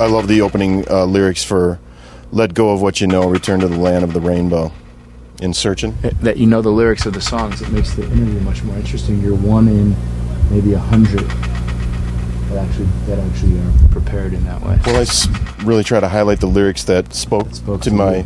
I 0.00 0.06
love 0.06 0.28
the 0.28 0.40
opening 0.42 0.88
uh, 0.90 1.04
lyrics 1.04 1.42
for 1.44 1.78
"Let 2.30 2.54
Go 2.54 2.70
of 2.70 2.80
What 2.80 3.00
You 3.00 3.06
Know, 3.06 3.28
Return 3.28 3.60
to 3.60 3.68
the 3.68 3.76
Land 3.78 4.04
of 4.04 4.12
the 4.12 4.20
Rainbow." 4.20 4.72
In 5.40 5.54
searching, 5.54 5.94
that 6.22 6.36
you 6.36 6.46
know 6.48 6.60
the 6.62 6.70
lyrics 6.72 7.06
of 7.06 7.12
the 7.14 7.20
songs, 7.20 7.62
it 7.62 7.68
makes 7.70 7.94
the 7.94 8.02
interview 8.02 8.40
much 8.40 8.64
more 8.64 8.74
interesting. 8.76 9.20
You're 9.22 9.36
one 9.36 9.68
in 9.68 9.94
maybe 10.50 10.72
a 10.72 10.78
hundred 10.80 11.20
that 12.50 12.58
actually 12.66 12.88
that 13.06 13.20
actually 13.20 13.56
are 13.60 13.72
prepared 13.92 14.32
in 14.32 14.44
that 14.46 14.60
way. 14.62 14.80
well, 14.84 14.96
I 14.96 15.02
s- 15.02 15.28
really 15.62 15.84
try 15.84 16.00
to 16.00 16.08
highlight 16.08 16.40
the 16.40 16.48
lyrics 16.48 16.82
that 16.84 17.14
spoke, 17.14 17.54
Spoke 17.54 17.82
to 17.82 17.90
to 17.90 17.94
my 17.96 18.16
you. 18.16 18.24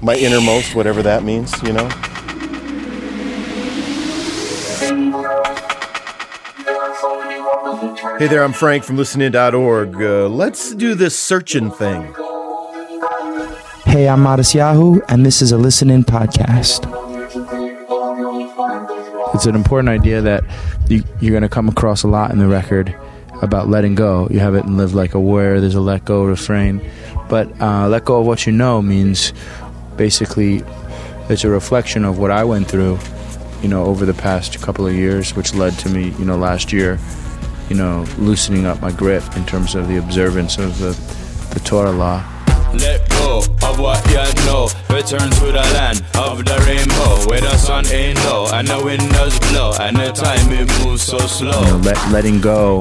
my 0.00 0.14
innermost, 0.16 0.74
whatever 0.74 1.02
that 1.02 1.22
means. 1.22 1.52
You 1.62 1.74
know. 1.74 1.88
Hey 7.04 8.28
there, 8.28 8.42
I'm 8.42 8.54
Frank 8.54 8.82
from 8.82 8.96
listening.org. 8.96 10.00
Uh, 10.00 10.26
let's 10.28 10.74
do 10.74 10.94
this 10.94 11.14
searching 11.18 11.70
thing. 11.70 12.02
Hey, 13.84 14.08
I'm 14.08 14.24
Matisyahu, 14.24 15.04
and 15.08 15.26
this 15.26 15.42
is 15.42 15.52
a 15.52 15.58
Listen 15.58 15.90
In 15.90 16.02
podcast. 16.02 16.90
It's 19.34 19.44
an 19.44 19.54
important 19.54 19.90
idea 19.90 20.22
that 20.22 20.44
you, 20.88 21.04
you're 21.20 21.32
going 21.32 21.42
to 21.42 21.48
come 21.50 21.68
across 21.68 22.04
a 22.04 22.08
lot 22.08 22.30
in 22.30 22.38
the 22.38 22.48
record 22.48 22.96
about 23.42 23.68
letting 23.68 23.94
go. 23.94 24.26
You 24.30 24.38
have 24.38 24.54
it 24.54 24.64
in 24.64 24.78
Live 24.78 24.94
Like 24.94 25.12
a 25.12 25.20
Warrior, 25.20 25.60
there's 25.60 25.74
a 25.74 25.82
let 25.82 26.06
go 26.06 26.24
refrain. 26.24 26.80
But 27.28 27.50
uh, 27.60 27.86
let 27.88 28.06
go 28.06 28.20
of 28.20 28.26
what 28.26 28.46
you 28.46 28.52
know 28.52 28.80
means 28.80 29.34
basically 29.96 30.62
it's 31.28 31.44
a 31.44 31.50
reflection 31.50 32.06
of 32.06 32.18
what 32.18 32.30
I 32.30 32.44
went 32.44 32.66
through, 32.68 32.98
you 33.64 33.70
know, 33.70 33.86
over 33.86 34.04
the 34.04 34.12
past 34.12 34.60
couple 34.60 34.86
of 34.86 34.94
years, 34.94 35.34
which 35.34 35.54
led 35.54 35.72
to 35.78 35.88
me, 35.88 36.10
you 36.18 36.26
know, 36.26 36.36
last 36.36 36.70
year, 36.70 36.98
you 37.70 37.74
know, 37.74 38.04
loosening 38.18 38.66
up 38.66 38.78
my 38.82 38.92
grip 38.92 39.24
in 39.38 39.46
terms 39.46 39.74
of 39.74 39.88
the 39.88 39.96
observance 39.96 40.58
of 40.58 40.78
the, 40.78 40.90
the 41.54 41.60
Torah 41.60 41.90
law. 41.90 42.22
Let 42.74 43.08
go 43.08 43.38
of 43.62 43.78
what 43.78 44.06
you 44.08 44.16
know. 44.44 44.68
Return 44.90 45.30
to 45.30 45.46
the 45.46 45.64
land 45.72 46.04
of 46.14 46.44
the 46.44 46.62
rainbow 46.66 47.26
where 47.30 47.40
the 47.40 47.56
sun 47.56 47.86
ain't 47.86 48.18
low 48.26 48.48
and 48.52 48.68
the 48.68 48.84
wind 48.84 49.10
does 49.12 49.38
blow 49.50 49.72
and 49.80 49.96
the 49.96 50.12
time 50.12 50.46
it 50.52 50.84
moves 50.84 51.02
so 51.02 51.18
slow. 51.20 51.58
you 51.62 51.66
know, 51.68 51.76
let, 51.78 52.12
letting 52.12 52.42
go 52.42 52.80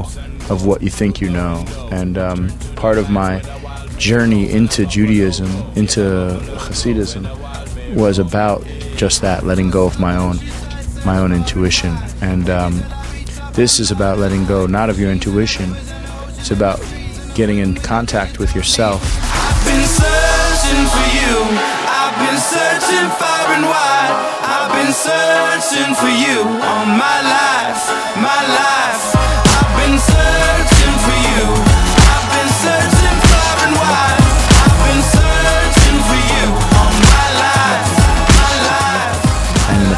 of 0.50 0.66
what 0.66 0.82
you 0.82 0.90
think 0.90 1.22
you 1.22 1.30
know. 1.30 1.64
And 1.92 2.18
um, 2.18 2.50
part 2.76 2.98
of 2.98 3.10
my 3.10 3.42
journey 3.98 4.52
into 4.52 4.86
Judaism, 4.86 5.50
into 5.78 6.02
Hasidism, 6.58 7.24
was 7.96 8.20
about 8.20 8.66
just 8.98 9.22
that, 9.22 9.46
letting 9.46 9.70
go 9.70 9.86
of 9.86 9.98
my 10.00 10.18
own, 10.18 10.40
my 11.06 11.18
own 11.18 11.32
intuition. 11.32 11.96
And 12.22 12.50
um, 12.50 12.84
this 13.54 13.80
is 13.80 13.92
about 13.92 14.18
letting 14.18 14.46
go, 14.46 14.66
not 14.66 14.90
of 14.90 15.00
your 15.00 15.12
intuition. 15.12 15.74
It's 16.40 16.52
about 16.52 16.80
getting 17.36 17.60
in 17.60 17.76
contact 17.76 18.40
with 18.40 18.56
yourself. 18.56 19.02
I've 19.04 19.66
been 19.66 19.86
searching 19.86 20.86
for 20.90 21.08
you. 21.18 21.34
I've 21.88 22.16
been 22.20 22.40
searching 22.40 23.10
far 23.18 23.46
and 23.56 23.66
wide. 23.66 24.16
I've 24.44 24.72
been 24.74 24.94
searching 24.94 25.96
for 25.96 26.10
you 26.10 26.42
all 26.42 26.86
my 26.86 27.20
life, 27.22 27.82
my 28.18 28.48
life. 28.48 28.73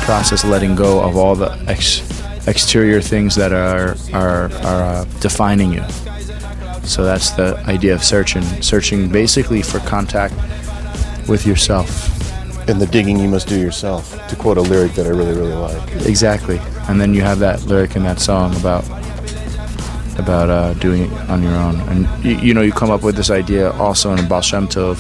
Process 0.05 0.45
letting 0.45 0.75
go 0.75 1.01
of 1.01 1.17
all 1.17 1.35
the 1.35 1.51
ex- 1.67 2.01
exterior 2.47 3.01
things 3.01 3.35
that 3.35 3.51
are 3.51 3.95
are, 4.13 4.53
are 4.63 4.83
uh, 4.83 5.05
defining 5.19 5.73
you. 5.73 5.83
So 6.83 7.03
that's 7.03 7.31
the 7.31 7.57
idea 7.65 7.95
of 7.95 8.03
searching, 8.03 8.43
searching 8.61 9.09
basically 9.11 9.63
for 9.63 9.79
contact 9.79 10.35
with 11.27 11.47
yourself. 11.47 11.89
And 12.69 12.79
the 12.79 12.85
digging 12.85 13.17
you 13.19 13.27
must 13.27 13.47
do 13.47 13.59
yourself, 13.59 14.11
to 14.27 14.35
quote 14.35 14.57
a 14.57 14.61
lyric 14.61 14.93
that 14.93 15.05
I 15.07 15.09
really, 15.09 15.33
really 15.33 15.53
like. 15.53 16.05
Exactly, 16.05 16.59
and 16.87 17.01
then 17.01 17.13
you 17.13 17.21
have 17.21 17.39
that 17.39 17.63
lyric 17.63 17.95
in 17.95 18.03
that 18.03 18.19
song 18.19 18.55
about 18.55 18.85
about 20.19 20.49
uh, 20.49 20.73
doing 20.75 21.03
it 21.03 21.29
on 21.29 21.43
your 21.43 21.55
own, 21.55 21.79
and 21.89 22.25
you, 22.25 22.37
you 22.37 22.53
know 22.53 22.61
you 22.61 22.71
come 22.71 22.91
up 22.91 23.03
with 23.03 23.15
this 23.15 23.29
idea 23.29 23.71
also 23.73 24.13
in 24.13 24.27
Baal 24.27 24.41
Shem 24.41 24.67
Tov. 24.67 24.97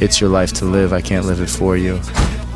It's 0.00 0.20
your 0.20 0.30
life 0.30 0.52
to 0.54 0.64
live. 0.64 0.92
I 0.92 1.00
can't 1.00 1.26
live 1.26 1.40
it 1.40 1.50
for 1.50 1.76
you. 1.76 2.00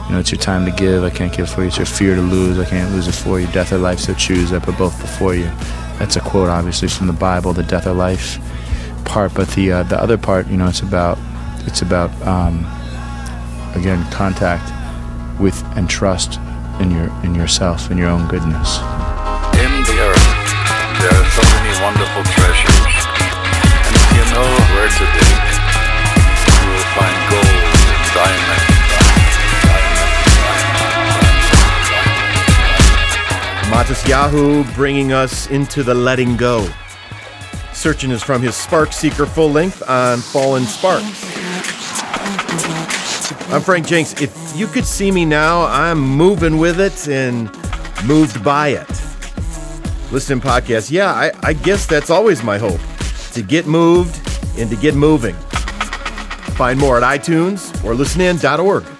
You 0.08 0.14
know, 0.14 0.20
it's 0.20 0.32
your 0.32 0.40
time 0.40 0.64
to 0.64 0.70
give. 0.70 1.04
I 1.04 1.10
can't 1.10 1.30
give 1.30 1.50
for 1.50 1.60
you. 1.60 1.66
It's 1.66 1.76
your 1.76 1.84
fear 1.84 2.14
to 2.14 2.22
lose. 2.22 2.58
I 2.58 2.64
can't 2.64 2.94
lose 2.94 3.08
it 3.08 3.14
for 3.14 3.38
you. 3.38 3.46
Death 3.48 3.74
or 3.74 3.78
life, 3.78 4.00
so 4.00 4.14
choose. 4.14 4.54
I 4.54 4.58
put 4.58 4.78
both 4.78 4.98
before 5.02 5.34
you. 5.34 5.50
That's 5.98 6.16
a 6.16 6.20
quote, 6.20 6.48
obviously, 6.48 6.88
from 6.88 7.08
the 7.08 7.12
Bible, 7.12 7.52
the 7.52 7.62
death 7.62 7.86
or 7.86 7.92
life 7.92 8.38
part. 9.04 9.34
But 9.34 9.48
the 9.50 9.72
uh, 9.72 9.82
the 9.82 10.00
other 10.00 10.16
part, 10.16 10.46
you 10.46 10.56
know, 10.56 10.66
it's 10.66 10.80
about 10.80 11.18
it's 11.66 11.82
about 11.82 12.10
um, 12.26 12.64
again 13.74 14.02
contact 14.10 14.72
with 15.38 15.62
and 15.76 15.90
trust 15.90 16.40
in 16.80 16.90
your 16.90 17.12
in 17.22 17.34
yourself 17.34 17.90
and 17.90 17.98
your 17.98 18.08
own 18.08 18.26
goodness. 18.28 18.78
In 19.60 19.72
the 19.84 19.98
earth, 20.08 20.28
there 21.04 21.12
are 21.12 21.28
so 21.36 21.42
many 21.52 21.72
wonderful 21.84 22.24
treasures. 22.32 22.96
And 23.84 23.92
if 23.92 24.08
you 24.16 24.24
know 24.32 24.48
where 24.72 24.88
to 24.88 25.04
dig, 25.20 25.37
Matisyahu 33.88 34.74
bringing 34.74 35.12
us 35.12 35.46
into 35.46 35.82
the 35.82 35.94
letting 35.94 36.36
go. 36.36 36.68
Searching 37.72 38.10
is 38.10 38.22
from 38.22 38.42
his 38.42 38.54
Spark 38.54 38.92
Seeker 38.92 39.24
full 39.24 39.50
length 39.50 39.82
on 39.88 40.18
Fallen 40.18 40.64
Sparks. 40.64 41.24
I'm 43.50 43.62
Frank 43.62 43.86
Jenks. 43.86 44.20
If 44.20 44.52
you 44.54 44.66
could 44.66 44.84
see 44.84 45.10
me 45.10 45.24
now, 45.24 45.62
I'm 45.62 45.98
moving 45.98 46.58
with 46.58 46.80
it 46.80 47.08
and 47.08 47.50
moved 48.04 48.44
by 48.44 48.68
it. 48.68 48.90
Listen 50.12 50.38
podcast. 50.38 50.90
Yeah, 50.90 51.10
I, 51.10 51.32
I 51.42 51.54
guess 51.54 51.86
that's 51.86 52.10
always 52.10 52.42
my 52.42 52.58
hope 52.58 52.80
to 53.32 53.40
get 53.40 53.66
moved 53.66 54.20
and 54.58 54.68
to 54.68 54.76
get 54.76 54.96
moving. 54.96 55.34
Find 56.58 56.78
more 56.78 57.02
at 57.02 57.20
iTunes 57.20 57.72
or 57.82 57.94
listenin.org. 57.94 58.97